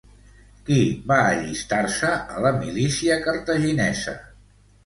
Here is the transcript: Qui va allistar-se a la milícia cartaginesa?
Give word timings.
Qui 0.69 0.77
va 1.11 1.17
allistar-se 1.25 2.11
a 2.37 2.41
la 2.47 2.55
milícia 2.65 3.19
cartaginesa? 3.29 4.19